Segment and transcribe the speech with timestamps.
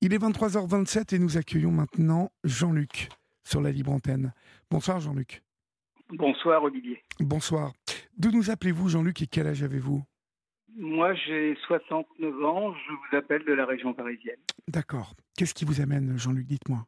[0.00, 3.08] Il est 23h27 et nous accueillons maintenant Jean-Luc
[3.42, 4.32] sur la libre antenne.
[4.70, 5.42] Bonsoir Jean-Luc.
[6.10, 7.02] Bonsoir Olivier.
[7.18, 7.72] Bonsoir.
[8.16, 10.04] D'où nous appelez-vous Jean-Luc et quel âge avez-vous?
[10.76, 14.38] Moi j'ai 69 ans, je vous appelle de la région parisienne.
[14.68, 15.14] D'accord.
[15.36, 16.86] Qu'est-ce qui vous amène Jean-Luc Dites-moi?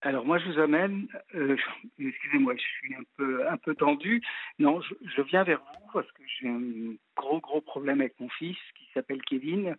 [0.00, 1.58] Alors moi je vous amène, euh,
[1.98, 4.22] excusez-moi, je suis un peu un peu tendu.
[4.58, 8.30] Non, je, je viens vers vous parce que j'ai un gros gros problème avec mon
[8.30, 9.76] fils qui s'appelle Kevin,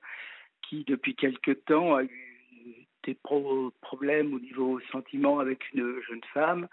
[0.62, 2.35] qui depuis quelque temps a eu
[3.06, 3.18] des
[3.82, 6.68] problèmes au niveau sentiment avec une jeune femme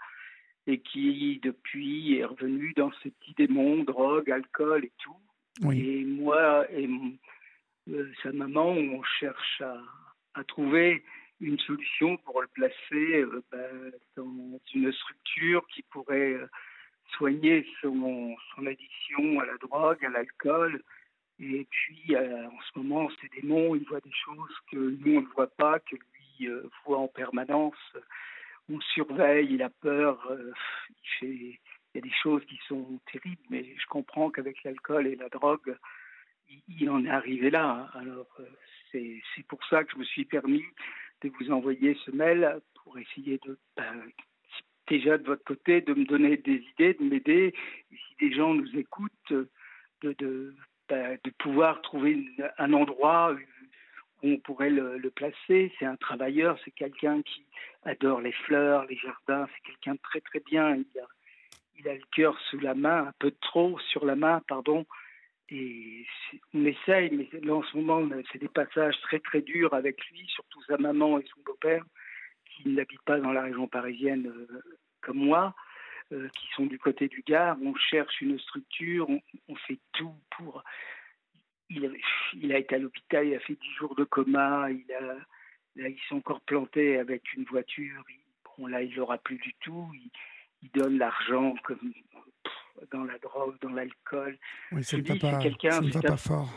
[0.67, 5.71] et qui depuis est revenu dans ce petit démon, drogue, alcool et tout.
[5.71, 6.89] Et moi et
[7.89, 9.77] euh, sa maman, on cherche à,
[10.35, 11.03] à, trouver
[11.41, 16.47] une solution pour le placer euh, ben, dans une structure qui pourrait euh,
[17.17, 20.81] soigner son, son addiction à la drogue, à l'alcool.
[21.39, 25.33] Et puis, en ce moment, ces démons, ils voient des choses que nous, on ne
[25.35, 25.95] voit pas, que
[26.41, 27.75] euh, voit en permanence.
[28.69, 30.51] On surveille, il a peur, euh,
[31.21, 31.57] il,
[31.95, 35.75] y a des choses qui sont terribles, mais je comprends qu'avec l'alcool et la drogue,
[36.67, 37.89] il, en est arrivé là.
[37.93, 38.45] Alors, euh,
[38.91, 40.63] c'est pour ça que je me suis permis
[41.21, 44.03] de vous envoyer ce mail pour essayer de, ben,
[44.87, 47.53] déjà de votre côté, de me donner des idées, de m'aider.
[47.89, 49.33] Si des gens nous écoutent,
[50.01, 50.53] de, de,
[50.89, 52.25] ben, de pouvoir trouver
[52.57, 53.35] un endroit,
[54.23, 55.71] on pourrait le, placer.
[55.77, 57.45] C'est un travailleur, c'est quelqu'un qui
[57.83, 60.77] adore les fleurs, les jardins, c'est quelqu'un très très bien.
[61.77, 64.85] Il a, le cœur sous la main, un peu trop sur la main, pardon.
[65.49, 66.05] Et
[66.53, 70.25] on essaye, mais là en ce moment, c'est des passages très très durs avec lui,
[70.27, 71.83] surtout sa maman et son beau-père,
[72.45, 74.61] qui n'habitent pas dans la région parisienne euh,
[75.01, 75.53] comme moi,
[76.13, 77.57] euh, qui sont du côté du Gard.
[77.61, 79.09] On cherche une structure,
[79.49, 80.63] on fait tout pour
[81.69, 85.15] il, a été à l'hôpital, il a fait 10 jours de coma, il a,
[85.75, 88.03] là, il s'est encore planté avec une voiture.
[88.67, 89.89] là, il n'aura plus du tout.
[89.93, 90.09] Il,
[90.73, 91.93] donne l'argent comme
[92.93, 94.37] dans la drogue, dans l'alcool.
[94.71, 95.71] Oui, c'est quelqu'un.
[95.71, 96.49] Ça ne va pas fort.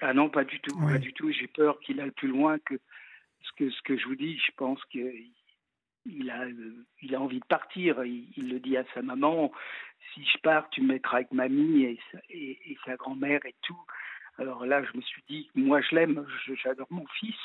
[0.00, 1.30] Ah non, pas du tout, pas du tout.
[1.30, 2.74] J'ai peur qu'il aille plus loin que
[3.42, 4.36] ce que ce que je vous dis.
[4.38, 5.30] Je pense qu'il
[6.06, 6.46] il a,
[7.02, 8.04] il a envie de partir.
[8.04, 9.52] Il, il, le dit à sa maman
[10.14, 12.00] si je pars, tu me mettras avec mamie et,
[12.30, 13.80] et, et sa grand-mère et tout.
[14.38, 16.26] Alors là, je me suis dit, moi je l'aime,
[16.62, 17.36] j'adore mon fils.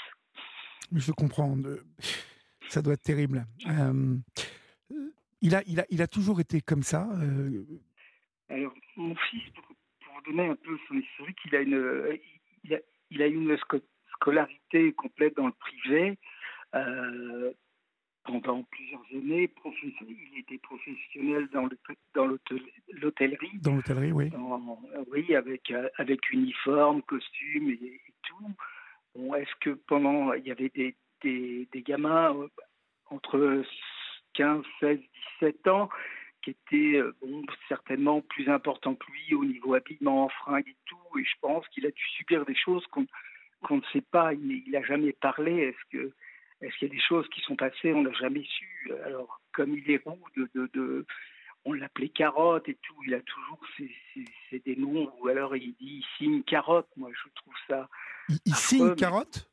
[0.93, 1.57] Je comprends.
[2.67, 3.45] Ça doit être terrible.
[3.67, 4.17] Euh,
[5.41, 7.63] il, a, il, a, il a toujours été comme ça euh...
[8.49, 12.19] Alors, mon fils, pour, pour, vous donner un peu son historique, il a une,
[12.65, 12.79] il a,
[13.09, 13.57] il a une
[14.13, 16.17] scolarité complète dans le privé.
[16.75, 17.51] Euh,
[18.23, 19.51] pendant plusieurs années.
[19.65, 21.65] Il était professionnel dans
[22.25, 23.49] l'hôtellerie.
[23.61, 24.31] Dans l'hôtellerie, oui.
[25.11, 28.51] oui, avec, euh, avec uniforme, costume et, tout.
[29.15, 32.47] Bon, Est-ce que pendant, il y avait des, des, des gamins euh,
[33.09, 33.63] entre
[34.33, 34.99] 15, 16,
[35.41, 35.89] 17 ans
[36.43, 41.19] qui étaient euh, bon, certainement plus importants que lui au niveau habillement, fringues et tout.
[41.19, 43.05] Et je pense qu'il a dû subir des choses qu'on
[43.63, 44.33] qu'on ne sait pas.
[44.33, 45.53] Il n'a jamais parlé.
[45.53, 46.11] Est-ce que
[46.61, 48.91] est-ce qu'il y a des choses qui sont passées On n'a jamais su.
[49.05, 51.05] Alors, comme il est roux, de, de, de
[51.65, 56.03] on l'appelait carotte et tout, il a toujours ses, des noms, ou alors il dit
[56.03, 56.87] ici une carotte.
[56.97, 57.89] Moi, je trouve ça.
[58.45, 59.49] Ici une carotte?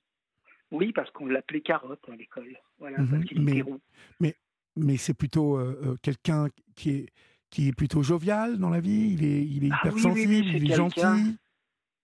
[0.70, 2.58] Oui, parce qu'on l'appelait carotte à l'école.
[2.78, 3.80] Voilà, mhm, parce qu'il mais, était roux.
[4.20, 4.36] Mais,
[4.76, 7.12] mais c'est plutôt euh, euh, quelqu'un qui est,
[7.50, 10.74] qui est plutôt jovial dans la vie, il est, il est ah hypersensible, il est
[10.74, 11.36] gentil.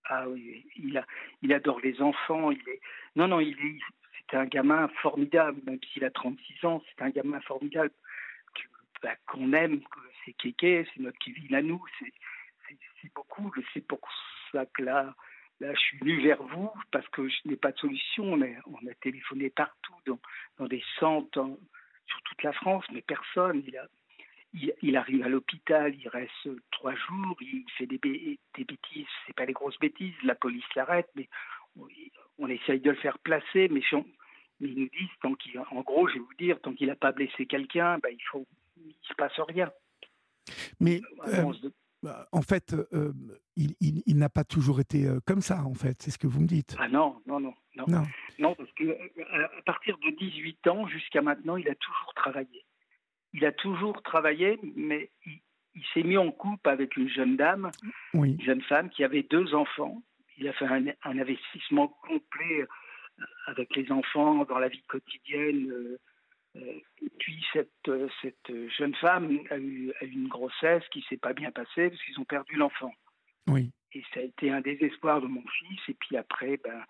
[0.07, 1.07] Ah oui, il, a,
[1.43, 2.51] il adore les enfants.
[2.51, 2.81] Il est...
[3.17, 3.79] Non, non, il est,
[4.31, 7.91] c'est un gamin formidable, même s'il a 36 ans, c'est un gamin formidable
[9.03, 9.83] bah, qu'on aime,
[10.25, 14.01] c'est Kéké, c'est notre Kevin à nous, c'est beaucoup, c'est pour
[14.51, 15.15] ça que là,
[15.61, 18.25] là, je suis venu vers vous parce que je n'ai pas de solution.
[18.25, 21.47] On a, on a téléphoné partout, dans, des centres,
[22.07, 23.63] sur toute la France, mais personne.
[24.55, 29.35] Il, il, arrive à l'hôpital, il reste trois jours, il fait des, des bêtises, c'est
[29.35, 31.29] pas des grosses bêtises, la police l'arrête, mais
[32.39, 33.81] on essaye de le faire placer, mais,
[34.61, 36.97] mais ils nous disent, tant qu'il, en gros, je vais vous dire, tant qu'il n'a
[36.97, 38.47] pas blessé quelqu'un, ben, il faut,
[38.77, 39.71] il se passe rien.
[40.81, 41.53] Mais euh,
[42.03, 43.13] bah, en fait, euh,
[43.57, 46.41] il, il, n'a pas toujours été euh, comme ça, en fait, c'est ce que vous
[46.41, 46.77] me dites.
[46.79, 47.87] Ah non, non, non, non,
[48.39, 48.55] non.
[48.55, 48.91] parce que
[49.33, 52.65] à partir de 18 ans jusqu'à maintenant, il a toujours travaillé.
[53.33, 55.41] Il a toujours travaillé, mais il,
[55.75, 57.71] il s'est mis en couple avec une jeune dame,
[58.13, 58.33] oui.
[58.33, 60.03] une jeune femme qui avait deux enfants
[60.39, 65.71] il a fait un, un, investissement complet euh, avec les enfants dans la vie quotidienne.
[65.71, 65.99] Euh,
[66.57, 66.81] euh,
[67.19, 67.91] puis cette,
[68.23, 72.03] cette jeune femme a eu, a eu une grossesse qui s'est pas bien passée parce
[72.03, 72.93] qu'ils ont perdu l'enfant.
[73.49, 73.73] Oui.
[73.93, 75.81] Et ça a été un désespoir de mon fils.
[75.89, 76.85] Et puis après, ben,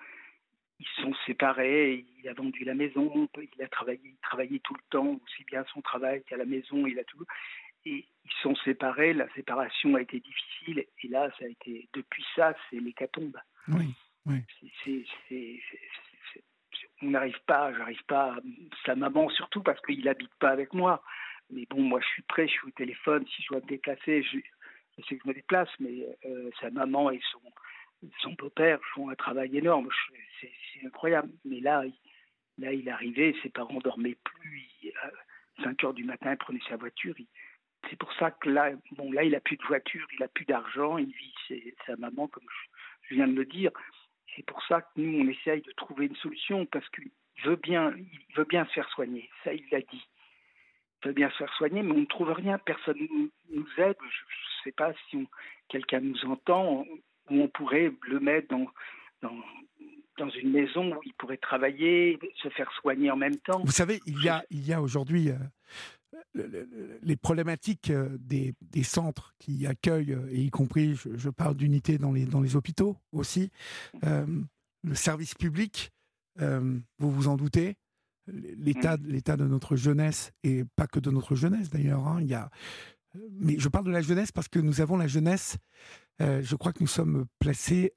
[0.81, 5.45] ils sont séparés, il a vendu la maison, il a travaillé, tout le temps, aussi
[5.45, 7.25] bien son travail qu'à la maison, il a tout.
[7.87, 12.25] Et ils sont séparés, la séparation a été difficile, et là, ça a été, depuis
[12.35, 13.37] ça, c'est l'hécatombe.
[13.69, 13.95] Oui,
[14.27, 14.43] oui.
[17.03, 18.37] on n'arrive pas, j'arrive pas,
[18.85, 21.03] sa maman surtout parce qu'il n'habite pas avec moi.
[21.51, 24.23] Mais bon, moi je suis prêt, je suis au téléphone, si je dois me déplacer,
[24.23, 24.39] je,
[25.03, 27.43] sais que je me déplace, mais euh, sa maman et son,
[28.21, 29.89] son beau-père font un travail énorme,
[30.41, 31.31] c'est incroyable.
[31.45, 31.85] Mais là,
[32.59, 34.69] là, il arrivait, ses parents dormaient plus,
[35.03, 37.15] à 5 heures du matin, il prenait sa voiture,
[37.91, 40.45] c'est pour ça que là, bon, là, il a plus de voiture, il a plus
[40.45, 42.45] d'argent, il vit sa maman, comme
[43.03, 43.71] je viens de le dire.
[44.37, 47.11] C'est pour ça que nous, on essaye de trouver une solution parce qu'il
[47.45, 49.31] veut bien, il veut bien se faire soigner.
[49.45, 50.07] Ça, il l'a dit.
[51.03, 52.59] Il veut bien se faire soigner, mais on ne trouve rien.
[52.59, 53.97] Personne ne nous aide.
[54.01, 55.29] Je ne sais pas si
[55.69, 56.85] quelqu'un nous entend,
[57.31, 58.67] où on pourrait le mettre dans,
[59.23, 59.37] dans,
[60.19, 63.61] dans une maison où il pourrait travailler, se faire soigner en même temps.
[63.65, 65.35] Vous savez, il y a, il y a aujourd'hui euh,
[66.35, 71.99] les problématiques euh, des, des, centres qui accueillent, euh, et y compris, je, parle d'unités
[71.99, 73.51] dans les, dans les hôpitaux aussi,
[74.05, 74.27] euh,
[74.83, 75.93] le service public,
[76.37, 77.77] vous vous en doutez,
[78.27, 82.35] l'état l'état de notre jeunesse, et pas que de notre jeunesse d'ailleurs, hein, il y
[82.35, 82.51] a,
[83.31, 85.57] mais je parle de la jeunesse parce que nous avons la jeunesse,
[86.19, 87.95] je crois que nous sommes placés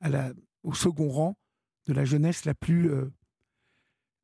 [0.00, 0.32] à la,
[0.62, 1.36] au second rang
[1.86, 2.90] de la jeunesse la plus,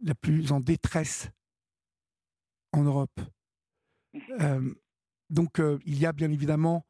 [0.01, 1.31] la plus en détresse
[2.73, 3.21] en Europe.
[4.41, 4.75] Euh,
[5.31, 6.85] donc euh, il y a bien évidemment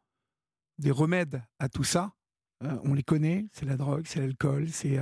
[0.78, 2.12] des remèdes à tout ça.
[2.64, 4.98] Euh, on les connaît, c'est la drogue, c'est l'alcool, c'est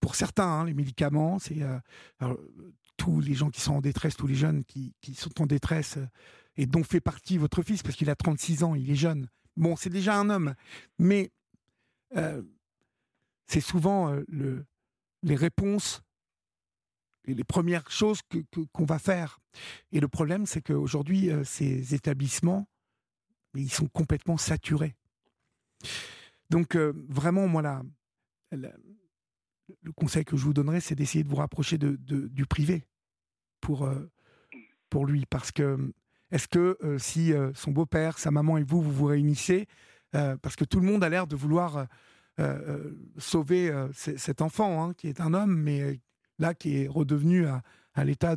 [0.00, 1.62] pour certains hein, les médicaments, c'est
[2.96, 5.98] tous les gens qui sont en détresse, tous les jeunes qui, qui sont en détresse
[6.56, 9.28] et dont fait partie votre fils parce qu'il a 36 ans, il est jeune.
[9.56, 10.54] Bon, c'est déjà un homme,
[10.98, 11.32] mais
[13.46, 14.66] c'est souvent le,
[15.22, 16.02] les réponses
[17.26, 18.20] les premières choses
[18.72, 19.40] qu'on va faire.
[19.92, 22.68] Et le problème, c'est qu'aujourd'hui, euh, ces établissements,
[23.54, 24.94] ils sont complètement saturés.
[26.50, 27.82] Donc, euh, vraiment, moi, là,
[28.50, 32.84] le conseil que je vous donnerais, c'est d'essayer de vous rapprocher de, du privé
[33.60, 34.10] pour, euh,
[34.90, 35.24] pour lui.
[35.26, 35.92] Parce que,
[36.30, 39.68] est-ce que si son beau-père, sa maman et vous, vous vous réunissez,
[40.10, 41.86] parce que tout le monde a l'air de vouloir
[43.18, 46.00] sauver cet enfant, hein, qui est un homme, mais
[46.38, 47.62] là, qui est redevenu à,
[47.94, 48.36] à l'état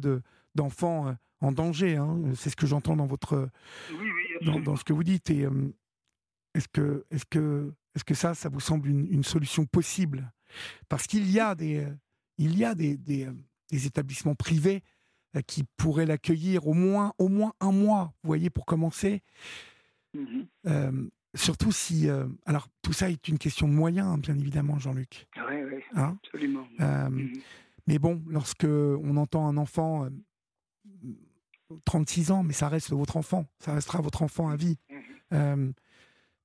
[0.55, 1.97] d'enfant euh, en danger.
[1.97, 2.19] Hein.
[2.35, 3.49] C'est ce que j'entends dans votre
[4.41, 5.29] dans, ce que vous dites.
[5.29, 5.73] Et euh,
[6.53, 10.31] est-ce que est-ce que est-ce que ça, ça vous semble une, solution possible?
[10.87, 11.93] Parce qu'il y a des euh,
[12.37, 13.27] il y a des, des,
[13.71, 14.83] établissements privés
[15.47, 18.13] qui pourraient l'accueillir au moins au moins un mois.
[18.21, 19.23] Vous voyez, pour commencer.
[20.15, 21.09] Mm-hmm.
[21.35, 22.07] surtout si.
[22.45, 25.27] alors, tout ça est une question de moyens, hein, bien évidemment, Jean-Luc.
[25.49, 26.17] Oui, oui, hein?
[26.23, 26.67] absolument.
[26.79, 27.41] Mm-hmm.
[27.87, 30.07] Mais bon, lorsque on entend un enfant,
[31.85, 34.77] 36 euh, ans, mais ça reste votre enfant, ça restera votre enfant à vie.
[34.89, 35.01] Mhm.
[35.33, 35.71] Euh,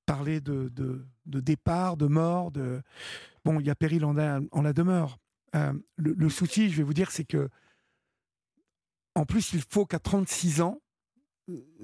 [0.06, 2.82] parler de, de, départ, de mort, de
[3.44, 5.18] bon, il y a péril en la, en la demeure.
[5.54, 7.48] Euh, le, souci, je vais vous dire, c'est que
[9.14, 10.80] en plus, il faut qu'à 36 ans,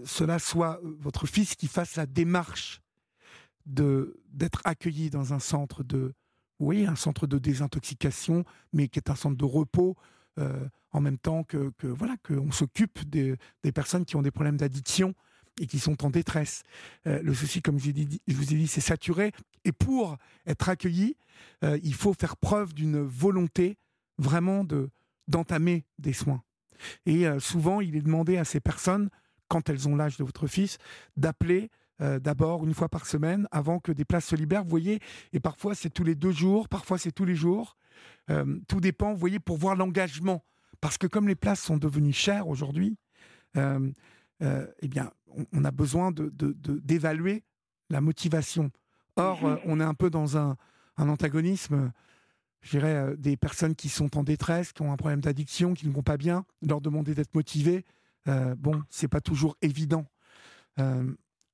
[0.05, 2.81] cela soit votre fils qui fasse la démarche
[3.67, 6.15] de d'être accueilli dans un centre de
[6.61, 9.97] oui, un centre de désintoxication, mais qui est un centre de repos,
[10.39, 13.37] euh, en même temps que, voilà qu'on s'occupe des,
[13.75, 15.15] personnes qui ont des problèmes d'addiction
[15.61, 16.63] et qui sont en détresse.
[17.07, 17.91] Euh, le souci, comme je,
[18.29, 19.33] vous ai dit, c'est saturé.
[19.65, 20.17] Et pour
[20.47, 21.17] être accueilli,
[21.65, 23.77] euh, il faut faire preuve d'une volonté
[24.19, 24.91] vraiment de
[25.29, 26.43] d'entamer des soins.
[27.05, 29.11] Et souvent, il est demandé à ces personnes,
[29.49, 30.79] quand elles ont l'âge de votre fils,
[31.19, 34.65] d'appeler euh, d'abord une fois par semaine avant que des places se libèrent.
[34.65, 35.01] Vous voyez,
[35.33, 37.77] et parfois c'est tous les deux jours, parfois c'est tous les jours.
[38.31, 40.45] Euh, tout dépend, vous voyez, pour voir l'engagement.
[40.81, 42.97] Parce que comme les places sont devenues chères aujourd'hui,
[43.57, 43.91] euh,
[44.41, 45.11] eh bien,
[45.53, 47.43] on, a besoin d'évaluer de,
[47.91, 48.71] la motivation.
[49.17, 49.59] Or, mhm.
[49.65, 50.57] on est un peu dans un,
[50.97, 51.93] antagonisme
[52.61, 55.93] je dirais, des personnes qui sont en détresse, qui ont un problème d'addiction, qui ne
[55.93, 57.85] vont pas bien, leur demander d'être motivés,
[58.29, 60.05] euh, bon, c'est pas toujours évident.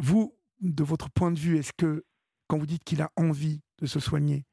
[0.00, 2.04] Vous, de votre point de vue, est-ce que
[2.48, 4.44] quand vous dites qu'il a envie de se soigner,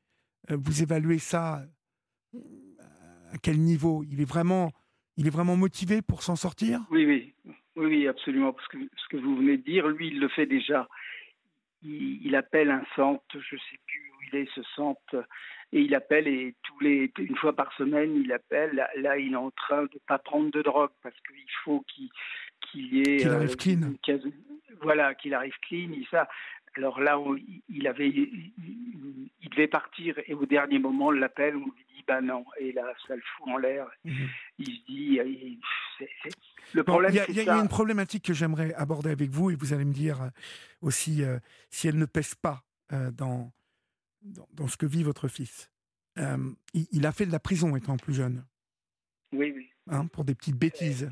[0.49, 1.63] euh, vous évaluez ça
[2.33, 2.39] euh,
[3.33, 4.03] à quel niveau?
[4.03, 4.71] Il est vraiment,
[5.17, 6.81] il est vraiment motivé pour s'en sortir?
[6.89, 8.53] Oui, oui, oui, absolument.
[8.53, 10.87] Parce que ce que vous venez de dire, lui, il le fait déjà.
[11.83, 15.25] Il, appelle un centre, je ne sais plus où il est, ce centre,
[15.73, 18.87] et il appelle et tous les une fois par semaine, il appelle.
[18.97, 22.09] Là, il est en train de pas prendre de drogue parce qu'il faut qu'il
[22.69, 23.93] qu'il y ait qu'il arrive clean
[24.81, 26.27] voilà, qu'il arrive clean, ça.
[26.75, 27.19] Alors là,
[27.69, 32.21] il avait, il devait partir et au dernier moment, on l'appelle, on lui dit bah
[32.21, 32.45] non.
[32.59, 33.87] Et là, ça le fout en l'air.
[34.05, 34.29] Mhm.
[34.59, 35.19] Il se dit,
[36.73, 37.11] le problème.
[37.27, 40.31] Il y, a une problématique que j'aimerais aborder avec vous et vous allez me dire
[40.81, 41.23] aussi
[41.69, 43.51] si elle ne pèse pas dans,
[44.21, 45.69] dans, ce que vit votre fils.
[46.73, 48.45] il, a fait de la prison étant plus jeune.
[49.33, 49.69] Oui, oui.
[49.87, 51.09] Hein, pour des petites bêtises.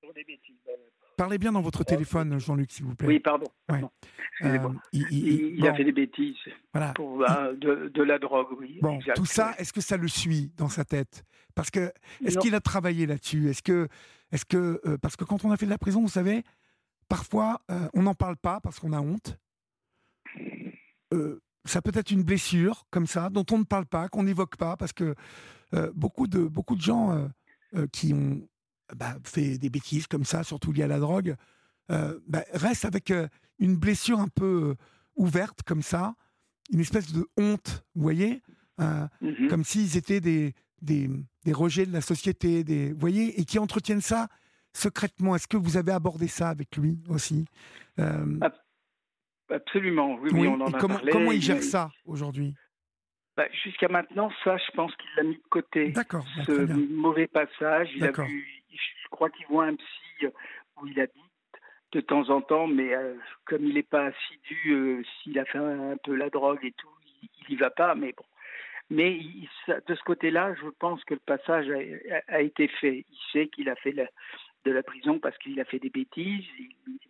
[0.00, 0.56] Pour des bêtises.
[0.66, 0.77] Ben,
[1.18, 3.08] Parlez bien dans votre téléphone, Jean-Luc, s'il vous plaît.
[3.08, 3.46] Oui, pardon.
[3.72, 4.56] Euh,
[4.92, 6.36] il, a fait des bêtises.
[6.72, 6.92] Voilà.
[6.92, 8.78] Pour, bah, de, la drogue, oui.
[8.80, 11.24] Bon, tout ça, est-ce que ça le suit dans sa tête?
[11.56, 11.92] Parce que
[12.24, 13.50] est-ce qu'il a travaillé là-dessus?
[13.50, 13.88] Est-ce que,
[14.30, 16.44] est-ce que, euh, parce que quand on a fait de la prison, vous savez,
[17.08, 19.36] parfois euh, on n'en parle pas parce qu'on a honte.
[21.64, 24.76] ça peut être une blessure comme ça dont on ne parle pas, qu'on n'évoque pas,
[24.76, 25.16] parce que
[25.94, 27.28] beaucoup de beaucoup de gens
[27.90, 28.40] qui ont
[28.96, 31.36] bah, fait des bêtises comme ça, surtout liées à la drogue,
[31.90, 33.28] euh, bah, restent avec euh,
[33.58, 34.74] une blessure un peu euh,
[35.16, 36.14] ouverte comme ça,
[36.70, 38.42] une espèce de honte, vous voyez
[38.78, 39.48] mhm.
[39.48, 41.10] Comme s'ils étaient des, des,
[41.44, 44.28] des, rejets de la société, des, vous voyez Et qui entretiennent ça
[44.72, 45.34] secrètement.
[45.34, 47.46] Est-ce que vous avez abordé ça avec lui aussi
[49.50, 51.10] Absolument, oui, on en a comment, parlé.
[51.10, 52.54] Comment il gère ça aujourd'hui?
[53.34, 55.90] Bah, Jusqu'à maintenant, ça, je pense qu'il l'a mis de côté.
[55.92, 56.26] D'accord.
[56.44, 58.57] Ce mauvais passage, il a vu
[59.08, 60.26] je crois qu'il voit un psy
[60.76, 61.14] où il habite
[61.92, 63.14] de temps en temps, mais euh,
[63.46, 66.88] comme il n'est pas assidu, euh, s'il a fait un, peu la drogue et tout,
[67.22, 68.24] il n'y va pas, mais bon.
[68.90, 69.18] Mais
[69.68, 71.66] de ce côté-là, je pense que le passage
[72.28, 73.04] a, été fait.
[73.10, 76.46] Il sait qu'il a fait de la prison parce qu'il a fait des bêtises,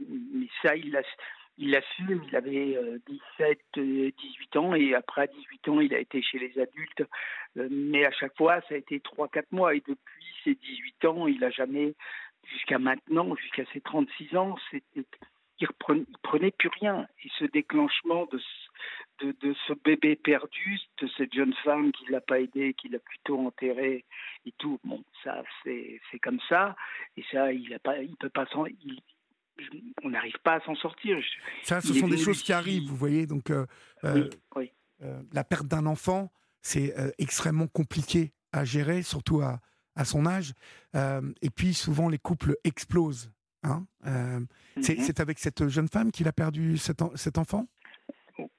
[0.00, 1.02] mais ça, il l'a
[1.58, 6.22] il assume, il avait 17, euh, 18 ans et après 18 ans, il a été
[6.22, 7.02] chez les adultes.
[7.56, 11.40] mais à chaque fois, ça a été 3-4 mois et depuis ses 18 ans, il
[11.40, 11.94] n'a jamais,
[12.44, 15.04] jusqu'à maintenant, jusqu'à ses 36 ans, il
[15.60, 17.08] ne prenait plus rien.
[17.24, 18.28] Et ce déclenchement
[19.20, 23.00] de, ce bébé perdu, de cette jeune femme qui ne l'a pas aidé, qui l'a
[23.00, 24.04] plutôt enterré
[24.46, 26.76] et tout, bon, ça, c'est, comme ça.
[27.16, 28.66] Et ça, il ne peut pas s'en.
[30.02, 31.18] On n'arrive pas à s'en sortir.
[31.62, 33.26] Ça, ce sont des choses qui arrivent, vous voyez.
[33.26, 33.66] Donc, euh,
[34.04, 34.28] euh,
[35.02, 39.60] euh, la perte d'un enfant, c'est extrêmement compliqué à gérer, surtout à,
[39.94, 40.52] à son âge.
[40.94, 43.32] Et puis souvent les couples explosent.
[43.64, 44.46] Hein mhm.
[44.80, 47.66] C'est avec cette jeune femme qu'il a perdu cet, cet enfant?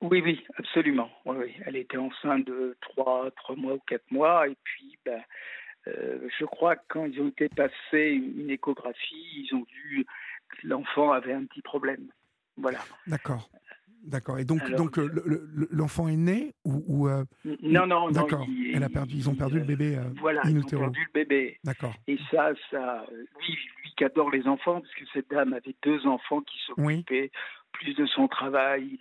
[0.02, 1.10] Oui, oui, absolument.
[1.26, 4.48] Oui, Elle était enceinte de 3, 3 mois ou 4 mois.
[4.48, 5.22] Et puis, ben,
[5.86, 10.10] je crois que quand ils ont été passés une échographie, ils ont vu que
[10.64, 12.08] l'enfant avait un petit problème.
[12.58, 12.80] Voilà.
[13.08, 13.50] D'accord.
[14.04, 14.40] D'accord.
[14.40, 15.10] Et donc, donc euh,
[15.72, 17.26] l'enfant est né ou, euh,
[17.62, 18.46] Non, non, D'accord.
[18.74, 19.16] Elle a perdu.
[19.16, 19.98] Ils ont perdu le bébé.
[19.98, 20.42] Euh, voilà.
[20.46, 21.60] Ils ont perdu le bébé.
[21.64, 21.94] D'accord.
[22.08, 23.06] Et ça, ça,
[23.40, 27.32] lui, lui qui adore les enfants, parce que cette dame avait deux enfants qui s'occupaient
[27.74, 28.98] plus de son travail.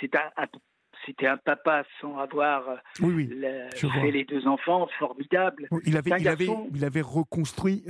[0.00, 2.64] C'était un, papa sans avoir
[3.00, 5.68] oui, fait les deux enfants, formidable.
[5.84, 7.84] il avait, il avait, il avait reconstruit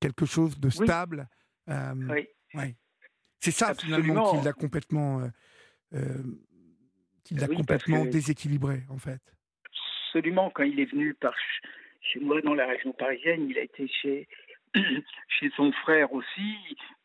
[0.00, 1.28] quelque chose de stable.
[1.68, 2.28] Oui.
[2.54, 2.74] Ouais.
[3.40, 5.22] C'est ça finalement qui l'a complètement
[5.94, 6.22] euh,
[7.24, 9.20] qu'il a complètement déséquilibré, en fait.
[10.06, 10.50] Absolument.
[10.50, 11.34] Quand il est venu par
[12.00, 14.26] chez moi dans la région parisienne, il a été chez,
[15.28, 16.56] chez son frère aussi.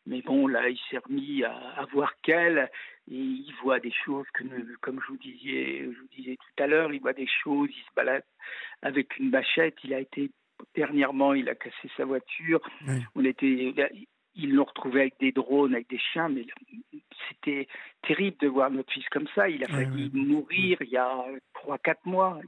[0.06, 2.70] Mais bon, là, il s'est remis à, voir qu'elle.
[3.10, 4.44] Et il voit des choses que,
[4.80, 7.82] comme je vous disais, je vous disais tout à l'heure, il voit des choses, il
[7.82, 8.24] se balade
[8.80, 9.76] avec une bâchette.
[9.84, 10.30] Il a été
[10.74, 12.60] dernièrement, il a cassé sa voiture.
[13.14, 13.74] On était,
[14.36, 16.46] ils l'ont retrouvé avec des drones, avec des chiens, mais
[17.28, 17.68] c'était
[18.02, 19.48] terrible de voir notre fils comme ça.
[19.48, 21.24] Il a failli mourir il y a
[21.54, 22.40] 3-4 mois.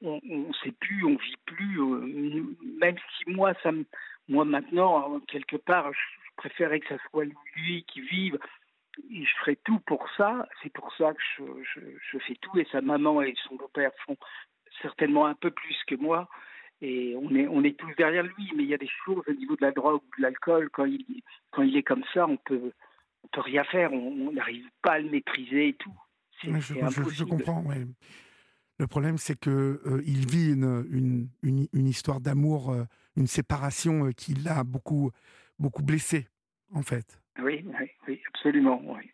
[0.00, 1.80] On ne sait plus, on vit plus.
[1.80, 3.70] Euh, même si moi, ça
[4.28, 7.24] moi maintenant, quelque part, je préférais que ça soit
[7.56, 8.38] lui qui vive.
[9.10, 10.48] Et je ferai tout pour ça.
[10.62, 12.58] C'est pour ça que je, je, fais tout.
[12.58, 14.16] Et sa maman et son beau-père font
[14.82, 16.28] certainement un peu plus que moi
[16.82, 19.32] et on est, on est tous derrière lui, mais il y a des choses au
[19.32, 21.22] niveau de la drogue ou de l'alcool, quand il,
[21.52, 22.72] quand il est comme ça, on peut,
[23.22, 25.94] on peut rien faire, on n'arrive pas à le maîtriser et tout.
[26.42, 27.64] je, je, comprends,
[28.80, 32.82] Le problème, c'est qu'il euh, il vit une, une, une, histoire d'amour, euh,
[33.16, 35.12] une séparation euh, qui l'a beaucoup,
[35.60, 36.26] beaucoup blessé,
[36.74, 37.20] en fait.
[37.40, 38.82] Oui, oui, oui absolument.
[38.84, 39.08] Oui.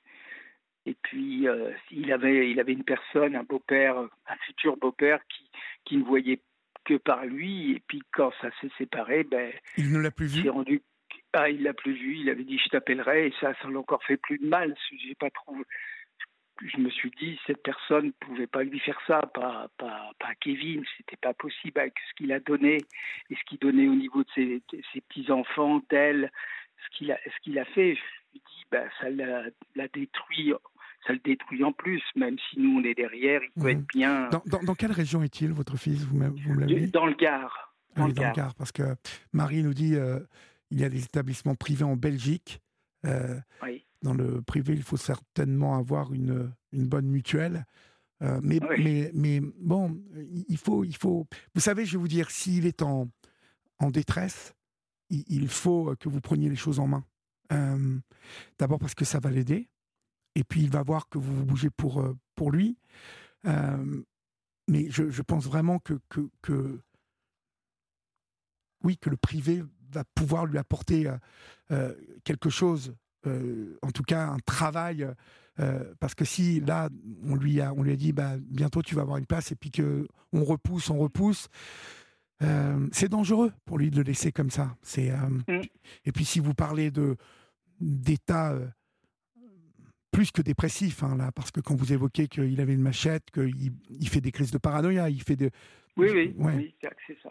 [0.87, 1.47] Et puis,
[1.91, 5.51] il, avait, il avait une personne, un beau-père, un futur beau-père qui,
[5.85, 6.41] qui ne voyait
[6.89, 7.73] que par lui.
[7.73, 10.49] Et puis quand ça s'est séparé, ben, il ne l'a plus vu.
[10.49, 10.83] rendu.
[11.35, 12.17] Ah, il l'a plus vu.
[12.17, 14.75] Il avait dit je t'appellerai et ça, ça l'a encore fait plus de mal.
[15.05, 15.57] J'ai pas trop.
[16.61, 20.35] Je me suis dit cette personne ne pouvait pas lui faire ça, pas pas, pas
[20.41, 20.83] Kevin.
[20.97, 22.79] C'était pas possible avec ce qu'il a donné
[23.31, 26.33] et ce qu'il donnait au niveau de ses, ses petits enfants, d'elle,
[26.85, 27.95] ce qu'il a ce qu'il a fait.
[27.95, 30.53] Je me suis dit ben ça l'a détruit
[31.09, 34.29] ça le détruit en plus, même si nous on est derrière, il peut être bien.
[34.29, 36.03] Dans, dans- dans quelle région est-il, votre fils?
[36.05, 36.91] Vous vous me l'avez dit?
[36.93, 37.75] Dans le Gard.
[37.97, 38.37] Ah Dans oui, le dans le Gard.
[38.37, 38.95] Gard, parce que
[39.33, 40.21] Marie nous dit euh,
[40.71, 42.61] il y a des établissements privés en Belgique.
[43.07, 43.85] Euh, Oui.
[44.03, 47.65] dans le privé, il faut certainement avoir une, une bonne mutuelle.
[48.23, 48.83] Euh, mais, Oui.
[48.85, 49.97] mais, mais bon,
[50.49, 51.27] il faut, il faut.
[51.55, 53.09] Vous savez, je vais vous dire, s'il est en,
[53.79, 54.55] en détresse,
[55.11, 57.05] il, il faut que vous preniez les choses en main.
[57.53, 57.97] Euh,
[58.59, 59.69] D'abord parce que ça va l'aider,
[60.39, 62.77] et puis il va voir que vous vous bougez pour, euh, pour lui.
[63.47, 64.03] Euh,
[64.69, 66.81] mais je, je pense vraiment que, que, que-
[68.85, 71.17] oui, que le privé va pouvoir lui apporter euh,
[71.73, 72.95] euh, quelque chose,
[73.27, 75.07] euh, en tout cas un travail,
[75.99, 76.89] parce que si là
[77.25, 79.57] on lui a, on lui a dit bah, bientôt tu vas avoir une place et
[79.57, 81.49] puis que on repousse, on repousse,
[82.93, 84.77] c'est dangereux pour lui de le laisser comme ça.
[84.83, 85.63] C'est Mm.
[86.05, 87.17] et puis si vous parlez de
[87.81, 88.55] d'état
[90.11, 93.73] plus que dépressif hein, là, parce que quand vous évoquez qu'il avait une machette, qu'il
[93.91, 95.51] il fait des crises de paranoïa, il fait de
[95.97, 97.31] Oui, oui, ouais, oui, c'est c'est ça.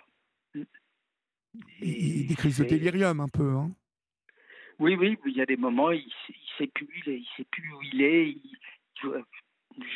[1.82, 3.50] Et- et des crises de délirium un peu.
[3.56, 3.72] Hein.
[4.80, 7.72] Oui, oui, il y a des moments, il ne sait plus, il, il sait plus
[7.74, 8.30] où il est.
[8.30, 8.58] il-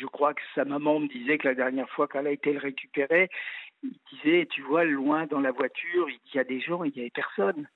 [0.00, 2.58] je, crois que sa maman me disait que la dernière fois qu'elle a été le
[2.60, 3.28] récupérer,
[3.82, 7.00] il disait, tu vois, loin dans la voiture, il y a des gens, il n'y
[7.00, 7.68] avait personne.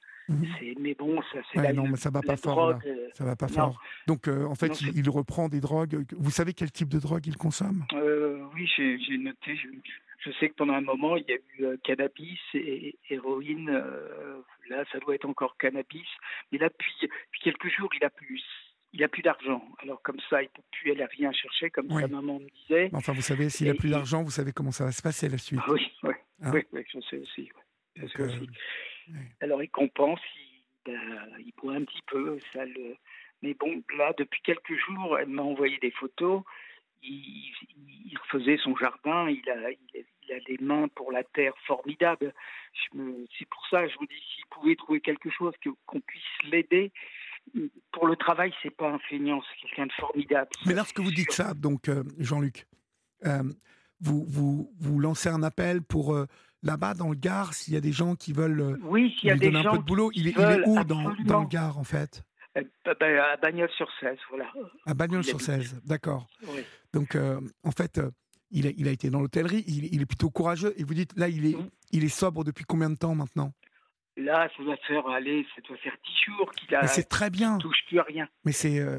[0.58, 2.70] C'est, mais bon, ça, c'est Ouais, la, non, mais ça va la pas fort.
[2.70, 2.78] là.
[3.16, 3.52] Ça va pas Non.
[3.54, 3.80] fort.
[4.06, 6.04] Donc, euh, en fait, Non, il, reprend des drogues.
[6.16, 7.84] Vous savez quel type de drogue il consomme?
[7.94, 9.56] Euh, oui, j'ai noté.
[9.56, 9.68] Je,
[10.18, 13.70] je sais que pendant un moment, il y a eu euh, cannabis et héroïne.
[13.70, 16.06] euh, là, ça doit être encore cannabis.
[16.52, 18.42] Mais là, depuis, depuis quelques jours, il a plus.
[18.92, 19.62] Il a plus d'argent.
[19.82, 22.02] Alors comme ça, il peut plus aller rien chercher, comme Oui.
[22.02, 22.88] sa maman me disait.
[22.92, 25.28] Enfin, vous savez, s'il a Et plus d'argent, vous savez comment ça va se passer
[25.28, 25.60] la suite.
[25.62, 27.50] Ah oui, oui, Hein oui, oui, je sais aussi.
[27.96, 28.46] Donc, sais euh, aussi.
[29.40, 30.20] Alors il compense,
[30.86, 30.98] ben,
[31.38, 32.96] il boit un petit peu, ça le.
[33.42, 36.42] Mais bon, là, depuis quelques jours, elle m'a envoyé des photos.
[37.02, 42.32] Il, il- refaisait son jardin, il a, il, a, des mains pour la terre formidables.
[42.92, 45.52] C'est pour ça, je vous dis, s'il pouvait trouver quelque chose
[45.86, 46.92] qu'on puisse l'aider.
[47.92, 50.50] Pour le travail, c'est pas un feignant, c'est quelqu'un de formidable.
[50.64, 52.66] Mais lorsque vous dites ça, donc, euh, Jean-Luc,
[53.26, 53.42] euh,
[54.00, 56.26] vous, vous, vous lancez un appel pour euh,
[56.66, 59.30] là-bas, dans le Gard, s'il y a des gens qui veulent euh, Oui, s'il y
[59.30, 60.10] a lui des donner un peu de boulot.
[60.14, 62.22] Il est, il où dans, le Gard, en fait?
[62.58, 62.62] Euh,
[63.00, 64.46] ben, à Bagnols-sur-Cèze, voilà.
[64.86, 66.26] À Il Bagnols-sur-Cèze, d'accord.
[66.48, 66.60] Oui.
[66.92, 68.00] Donc, euh, en fait,
[68.50, 70.72] il, a, il a été dans l'hôtellerie, il, il est plutôt courageux.
[70.76, 71.56] Et vous dites, là, il est,
[71.92, 73.52] il est sobre depuis combien de temps maintenant?
[74.16, 77.58] Là, ça doit faire, allez, ça doit faire 10 jours qu'il a c'est très bien.
[77.58, 78.26] touche plus à rien.
[78.46, 78.78] Mais c'est.
[78.78, 78.98] euh,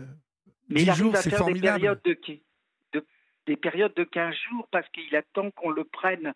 [0.69, 1.79] Mais 10 il arrive jours, c'est formidable.
[1.79, 2.43] des périodes de, qui-
[2.93, 3.05] de-
[3.47, 6.33] des périodes de 15 jours parce qu'il attend qu'on le prenne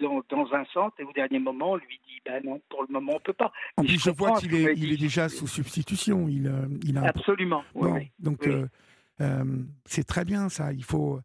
[0.00, 2.88] dans, dans un centre et au dernier moment, on lui dit ben non, pour le
[2.92, 3.52] moment, on peut pas.
[3.76, 6.28] En Mais plus, je je vois qu'il est, il déjà sous substitution.
[6.28, 7.64] Il, euh, il a Absolument.
[7.74, 8.10] oui, Bon, oui.
[8.18, 8.52] donc oui.
[8.52, 8.66] euh,
[9.20, 9.44] euh,
[9.84, 10.72] c'est très bien ça.
[10.72, 11.20] Il faut,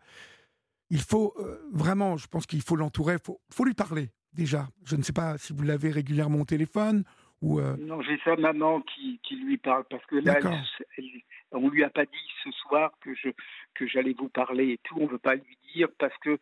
[0.89, 3.13] il faut euh, vraiment, je pense qu'il faut l'entourer.
[3.15, 4.67] Il faut, faut lui parler déjà.
[4.85, 7.03] Je ne sais pas si vous l'avez régulièrement au téléphone
[7.41, 7.59] ou.
[7.59, 11.05] euh, Non, j'ai sa maman qui, qui lui parle parce que là, elle-
[11.53, 13.27] on lui a pas dit ce soir que je
[13.73, 14.95] que j'allais vous parler et tout.
[14.99, 16.39] On veut pas lui dire parce que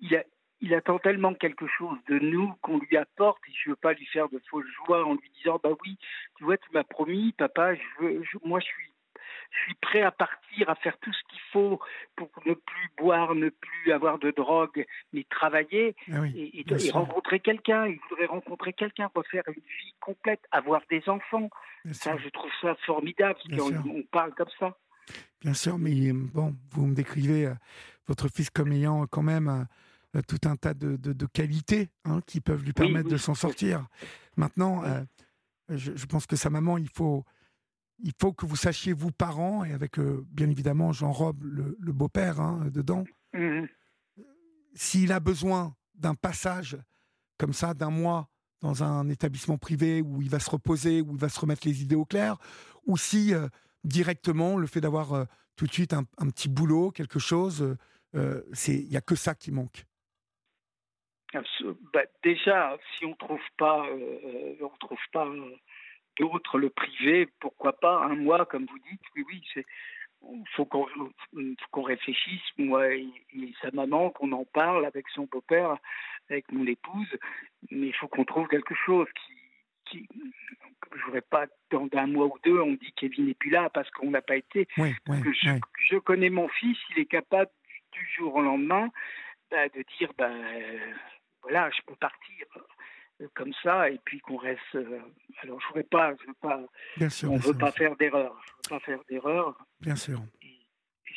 [0.00, 0.22] il a
[0.60, 4.06] il attend tellement quelque chose de nous qu'on lui apporte et je veux pas lui
[4.06, 5.98] faire de fausses joies en lui disant bah oui
[6.36, 8.92] tu vois tu m'as promis papa je veux je- moi je suis
[9.50, 11.80] je suis prêt à partir à faire tout ce qu'il faut
[12.16, 17.40] pour ne plus boire ne plus avoir de drogue mais travailler ah oui, et, rencontrer
[17.40, 21.48] quelqu'un, il voudrait rencontrer quelqu'un, refaire une vie complète, avoir des enfants.
[21.84, 24.76] bien Ça, sûr, je trouve ça formidable, qu'on on parle comme ça.
[25.40, 27.54] bien sûr, mais euh, bon, vous me décrivez euh,
[28.06, 29.64] votre fils comme ayant quand même euh,
[30.26, 33.34] tout un tas de, de- de qualités hein, qui peuvent lui permettre oui, de s'en
[33.34, 33.86] sortir.
[34.36, 35.02] Maintenant, euh,
[35.68, 37.24] je, je pense que sa maman, il faut,
[38.02, 41.76] il faut que vous sachiez, vous parents, et avec euh, bien évidemment Jean Robe, le,
[41.78, 43.68] le beau-père, hein, dedans, Mhm.
[44.74, 46.78] s'il a besoin d'un passage
[47.38, 48.28] comme ça, d'un mois
[48.60, 51.82] dans un établissement privé où il va se reposer, où il va se remettre les
[51.82, 52.38] idées au clair,
[52.86, 53.48] ou si euh,
[53.84, 55.24] directement le fait d'avoir euh,
[55.56, 57.76] tout de suite un, un petit boulot, quelque chose, euh,
[58.16, 59.84] euh, c'est il y a que ça qui manque.
[61.92, 65.56] Bah, déjà, si on trouve pas, euh, on trouve pas euh,
[66.18, 69.02] d'autres le privé, pourquoi pas un mois, comme vous dites.
[69.16, 69.66] Oui, oui, c'est.
[70.56, 75.76] Faut qu'on réfléchisse, moi et, et sa maman, qu'on en parle avec son beau-père,
[76.28, 77.16] avec mon épouse.
[77.70, 80.08] Mais il faut qu'on trouve quelque chose qui, qui
[80.96, 83.90] je voudrais pas dans un mois ou deux, on dit Kevin n'est plus là parce
[83.90, 84.66] qu'on n'a pas été.
[84.78, 85.60] Oui, oui, que je, oui.
[85.80, 87.50] je connais mon fils, il est capable
[87.92, 88.90] du, jour au lendemain
[89.50, 90.30] bah, de dire bah,
[91.42, 92.46] voilà, je peux partir
[93.20, 94.60] euh, comme ça et puis qu'on reste.
[94.74, 95.00] euh,
[95.42, 96.60] alors je voudrais pas, je veux pas,
[96.96, 99.56] Bien sûr, on bien veut sûr, pas faire d'erreur, je veux pas faire d'erreur.
[99.80, 100.20] bien sûr.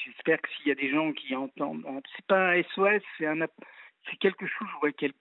[0.06, 3.38] J'espère que s'il y a des gens qui entendent, c'est pas un SOS, c'est un,
[4.10, 5.14] c'est quelque chose, quel,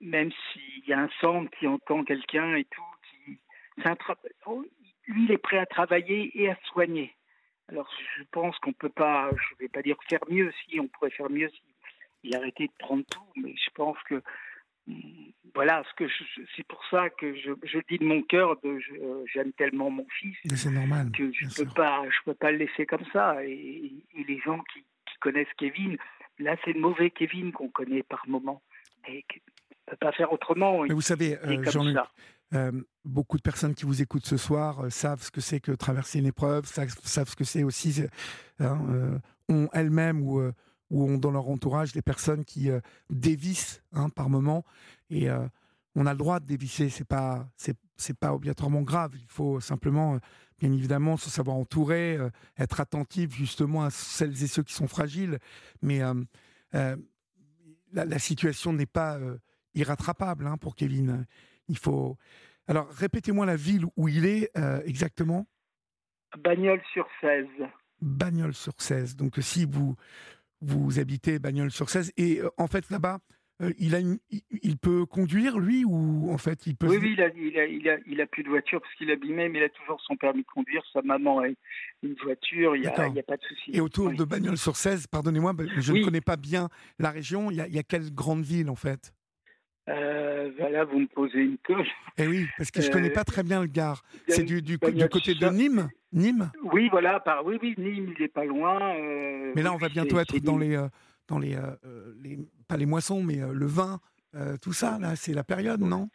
[0.00, 2.82] même s'il y a un centre qui entend quelqu'un et tout,
[3.24, 3.38] qui,
[3.84, 3.96] un
[4.46, 4.64] oh,
[5.06, 7.14] lui, il est prêt à travailler et à soigner.
[7.68, 11.10] Alors, je pense qu'on peut pas, je vais pas dire faire mieux, si on pourrait
[11.10, 11.62] faire mieux si
[12.22, 14.22] il arrêtait de prendre tout, mais je pense que
[15.54, 16.10] voilà, ce que
[16.56, 18.78] c'est pour ça que je, je, dis de mon cœur, de,
[19.32, 22.86] j'aime tellement mon fils c'est normal, que je peux pas, je peux pas le laisser
[22.86, 23.42] comme ça.
[23.44, 23.92] Et,
[24.28, 24.84] les gens qui,
[25.18, 25.96] connaissent Kevin,
[26.38, 28.62] là c'est le mauvais Kevin qu'on connaît par moment
[29.08, 30.82] et ne peut pas faire autrement.
[30.82, 31.96] Mais vous savez, euh, Jean-Luc,
[32.52, 32.70] euh,
[33.04, 36.18] beaucoup de personnes qui vous écoutent ce soir euh, savent ce que c'est que traverser
[36.18, 38.04] une épreuve, savent, savent ce que c'est aussi
[38.60, 40.52] hein, ont elles-mêmes ou
[40.90, 44.64] ou ont dans leur entourage des personnes qui euh, dévissent hein, par moment.
[45.10, 45.46] Et euh,
[45.94, 49.12] on a le droit de dévisser, c'est pas c'est pas obligatoirement grave.
[49.14, 50.18] Il faut simplement, euh,
[50.58, 52.18] bien évidemment, se savoir entourer,
[52.58, 55.38] être attentif justement à celles et ceux qui sont fragiles.
[55.80, 56.00] Mais
[57.92, 59.18] la, situation n'est pas
[59.74, 61.24] irrattrapable hein, pour Kevin.
[61.68, 62.18] Il faut.
[62.68, 64.50] Alors, répétez-moi la ville où il est
[64.84, 65.46] exactement.
[66.36, 67.46] Bagnols sur 16.
[68.02, 69.16] Bagnols sur 16.
[69.16, 69.96] Donc, si vous
[70.60, 73.18] vous habitez Bagnols-sur 16 et euh, en fait là-bas,
[73.62, 74.00] euh, il, a
[74.62, 76.88] il peut conduire lui ou en fait il peut.
[76.88, 79.60] Oui, oui il, a, il, a, il, a, plus de voiture parce qu'il abîmé, mais
[79.60, 80.82] il a toujours son permis de conduire.
[80.92, 81.48] Sa maman a
[82.02, 83.70] une voiture, il n'y a, a, pas de souci.
[83.72, 87.50] Et autour de Bagnols-sur 16, pardonnez-moi, je ne connais pas bien la région.
[87.50, 89.14] Il y a, il y a quelle grande ville en fait?
[89.88, 91.88] Euh, voilà, vous me posez une coche.
[92.18, 94.02] Eh oui, parce que je ne connais pas très bien le Gard.
[94.28, 95.88] C'est du, du, du, côté de Nîmes?
[96.12, 96.50] Nîmes?
[96.72, 98.96] Oui, voilà, par, oui, oui, Nîmes, il n'est pas loin.
[98.96, 100.88] Euh, mais là, on va bientôt être dans les, euh,
[101.28, 101.56] dans les,
[102.22, 104.00] les, pas les moissons, mais le vin,
[104.60, 106.08] tout ça, là, c'est la période, non?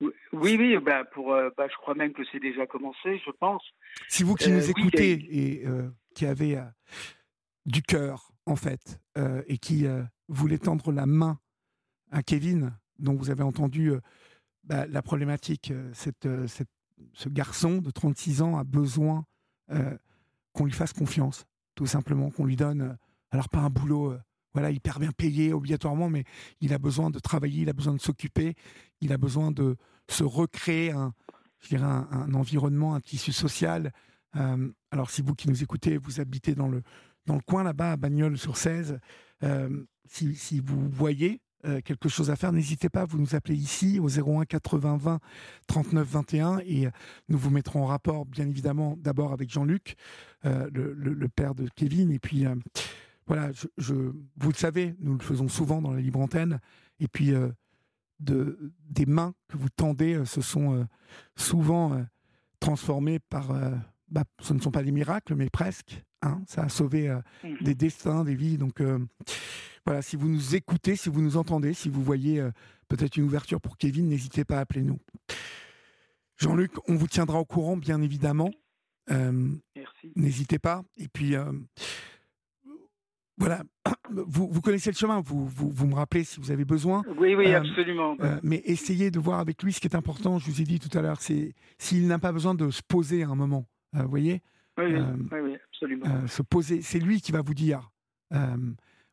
[0.00, 3.62] Oui, oui, bah pour, bah, je crois même que c'est déjà commencé, je pense.
[4.08, 5.64] Si vous qui nous écoutez et
[6.14, 6.60] qui avez
[7.64, 9.00] du cœur, en fait,
[9.48, 9.86] et qui
[10.28, 11.38] voulez tendre la main
[12.10, 13.92] à Kevin, dont vous avez entendu
[14.64, 16.68] bah, la problématique, cette, cette,
[17.12, 19.24] ce garçon de 36 ans a besoin
[19.70, 19.96] euh,
[20.52, 22.94] qu'on lui fasse confiance, tout simplement, qu'on lui donne, euh,
[23.30, 24.20] alors pas un boulot euh,
[24.54, 26.24] voilà, hyper bien payé obligatoirement, mais
[26.60, 28.54] il a besoin de travailler, il a besoin de s'occuper,
[29.02, 29.76] il a besoin de
[30.08, 31.12] se recréer un,
[31.60, 33.92] je dirais un, environnement, un tissu social.
[34.32, 36.82] alors si vous qui nous écoutez, vous habitez dans le,
[37.26, 38.98] dans le coin là-bas, à Bagnols sur 16,
[40.06, 43.98] si, si, vous voyez euh, quelque chose à faire, n'hésitez pas, vous nous appelez ici
[43.98, 45.20] au 01 80 20
[45.66, 46.90] 39 21 et euh,
[47.28, 49.96] nous vous mettrons en rapport, bien évidemment, d'abord avec Jean-Luc,
[50.44, 52.44] euh, le, père de Kevin, et puis
[53.26, 56.60] voilà, je, vous le savez, nous le faisons souvent dans la libre antenne,
[57.00, 57.32] et puis
[58.20, 60.86] de, des mains que vous tendez se sont
[61.36, 62.04] souvent
[62.60, 63.48] transformées par,
[64.08, 67.74] bah, ce ne sont pas des miracles, mais presque, hein, ça a sauvé mmh des
[67.74, 68.80] destins, des vies, donc
[69.86, 72.50] voilà, si vous nous écoutez, si vous nous entendez, si vous voyez euh,
[72.88, 74.98] peut-être une ouverture pour Kevin, n'hésitez pas à appeler nous.
[76.38, 78.50] Jean-Luc, on vous tiendra au courant, bien évidemment.
[79.12, 80.12] Euh, Merci.
[80.16, 80.82] N'hésitez pas.
[80.96, 81.52] Et puis, euh,
[83.38, 83.62] voilà,
[84.10, 87.04] vous, vous, connaissez le chemin, vous, vous, me rappelez si vous avez besoin.
[87.16, 88.16] Oui, oui, absolument.
[88.42, 90.98] mais essayez de voir avec lui ce qui est important, je vous ai dit tout
[90.98, 94.42] à l'heure, c'est s'il n'a pas besoin de se poser à un moment, vous voyez
[94.78, 96.26] oui, oui, oui, absolument.
[96.26, 97.90] se poser, c'est lui qui va vous dire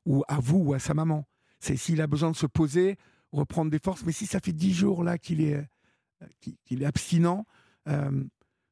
[0.05, 1.25] ou à vous ou à sa maman.
[1.59, 2.97] C'est s'il a besoin de se poser,
[3.31, 4.05] reprendre des forces.
[4.05, 6.25] Mais si ça fait dix jours là qu'il est, euh,
[6.65, 7.45] qu'il est abstinent,
[7.87, 8.11] euh,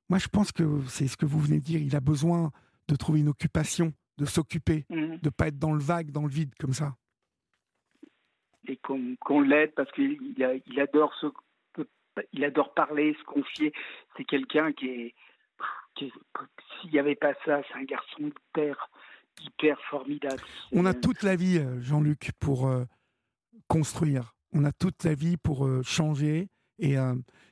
[0.10, 1.82] moi je pense que c'est ce que vous venez de dire.
[1.82, 2.52] Il a besoin
[2.88, 5.18] de trouver une occupation, de s'occuper, mhm.
[5.18, 6.96] de ne pas être dans le vague, dans le vide comme ça.
[8.68, 11.28] Et qu'on l'aide parce qu'il il adore se,
[12.32, 13.74] il adore parler, se confier.
[14.16, 15.16] C'est quelqu'un qui est,
[15.98, 18.90] s'il n'y avait pas ça, c'est un garçon hyper
[19.40, 20.42] hyper formidable.
[20.72, 22.86] On a toute la vie, euh, Jean-Luc, pour euh,
[23.68, 24.36] construire.
[24.54, 26.50] On a toute la vie pour euh, changer.
[26.80, 26.96] Et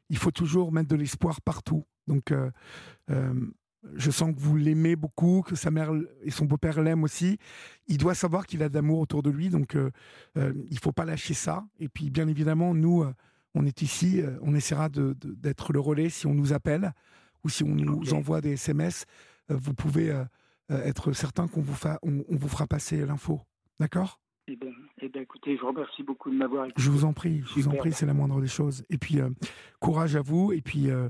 [0.10, 1.86] il faut toujours mettre de l'espoir partout.
[2.08, 2.34] Donc,
[3.08, 5.92] je sens que vous l'aimez beaucoup, que sa mère
[6.24, 7.38] et son beau-père l'aiment aussi.
[7.86, 9.50] Il doit savoir qu'il a d'amour autour de lui.
[9.50, 11.64] Donc, il ne faut pas lâcher ça.
[11.80, 13.06] Et puis, bien évidemment, nous,
[13.54, 14.24] on est ici.
[14.42, 16.92] on essaiera d'être le relais si on nous appelle
[17.44, 19.06] ou si on nous envoie des SMS.
[19.50, 20.14] vous pouvez
[20.72, 23.42] euh, être certain qu'on vous, on, vous fera passer l'info.
[23.80, 24.20] D'accord?
[24.48, 24.70] Eh bien,
[25.02, 26.82] eh ben, écoutez, je vous remercie beaucoup de m'avoir écouté.
[26.82, 28.84] Je vous en prie, je vous en prie, c'est la moindre des choses.
[28.92, 29.30] Et puis, euh,
[29.80, 30.54] courage à vous.
[30.54, 31.10] Et puis, euh,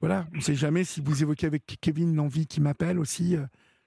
[0.00, 3.36] voilà, on ne sait jamais si vous évoquez avec Kevin l'envie qui m'appelle aussi.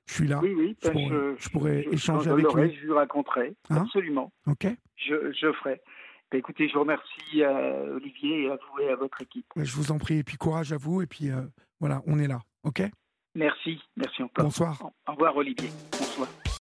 [0.08, 0.40] je suis là.
[0.42, 2.76] Oui, oui, je, pourrais, je, pourrais, échanger avec lui.
[2.76, 3.84] Je lui raconterai, hein?
[3.84, 4.32] absolument.
[4.48, 4.66] Ok.
[4.96, 5.82] Je, je ferai.
[6.32, 9.46] Ben, écoutez, je vous remercie, Olivier, et à vous et à votre équipe.
[9.56, 10.18] Je vous en prie.
[10.18, 11.04] Et puis, courage à vous.
[11.04, 11.30] Et puis,
[11.82, 12.40] voilà, on est là.
[12.64, 12.82] OK?
[13.36, 14.46] Merci, merci encore.
[14.46, 14.82] Bonsoir.
[15.08, 15.70] Au revoir Olivier.
[16.00, 16.30] Bonsoir.